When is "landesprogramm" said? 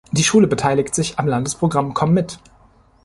1.27-1.93